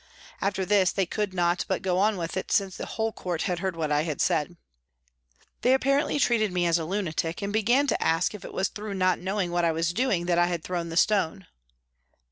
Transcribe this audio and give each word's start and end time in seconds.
After 0.41 0.65
this, 0.65 0.91
they 0.91 1.05
could 1.05 1.31
not 1.31 1.63
but 1.67 1.83
go 1.83 1.99
on 1.99 2.17
with 2.17 2.35
it, 2.35 2.51
since 2.51 2.75
the 2.75 2.87
whole 2.87 3.11
court 3.11 3.43
had 3.43 3.59
heard 3.59 3.75
what 3.75 3.91
I 3.91 4.01
had 4.01 4.19
said. 4.19 4.57
They 5.61 5.75
apparently 5.75 6.17
treated 6.19 6.51
me 6.51 6.65
as 6.65 6.79
a 6.79 6.85
lunatic, 6.85 7.43
and 7.43 7.53
began 7.53 7.85
to 7.85 8.03
ask 8.03 8.33
if 8.33 8.43
it 8.43 8.51
was 8.51 8.69
through 8.69 8.95
not 8.95 9.19
knowing 9.19 9.51
what 9.51 9.63
I 9.63 9.71
was 9.71 9.93
doing 9.93 10.25
that 10.25 10.39
I 10.39 10.47
had 10.47 10.63
thrown 10.63 10.91
a 10.91 10.97
stone 10.97 11.45